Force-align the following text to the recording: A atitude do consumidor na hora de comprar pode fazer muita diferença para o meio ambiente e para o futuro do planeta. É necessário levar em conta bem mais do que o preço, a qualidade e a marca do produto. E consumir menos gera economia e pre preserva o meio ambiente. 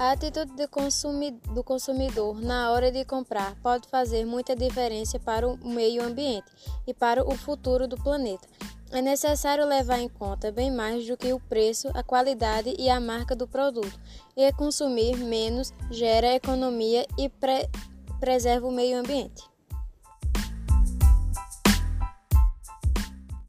A 0.00 0.12
atitude 0.12 0.54
do 0.54 1.62
consumidor 1.62 2.40
na 2.40 2.72
hora 2.72 2.90
de 2.90 3.04
comprar 3.04 3.54
pode 3.56 3.86
fazer 3.86 4.24
muita 4.24 4.56
diferença 4.56 5.18
para 5.18 5.46
o 5.46 5.58
meio 5.62 6.02
ambiente 6.02 6.50
e 6.86 6.94
para 6.94 7.22
o 7.22 7.36
futuro 7.36 7.86
do 7.86 7.98
planeta. 7.98 8.48
É 8.90 9.02
necessário 9.02 9.66
levar 9.66 9.98
em 9.98 10.08
conta 10.08 10.50
bem 10.50 10.70
mais 10.70 11.06
do 11.06 11.18
que 11.18 11.34
o 11.34 11.38
preço, 11.38 11.90
a 11.92 12.02
qualidade 12.02 12.74
e 12.78 12.88
a 12.88 12.98
marca 12.98 13.36
do 13.36 13.46
produto. 13.46 13.92
E 14.34 14.50
consumir 14.54 15.18
menos 15.18 15.70
gera 15.90 16.34
economia 16.34 17.06
e 17.18 17.28
pre 17.28 17.68
preserva 18.18 18.66
o 18.66 18.72
meio 18.72 18.98
ambiente. 18.98 19.49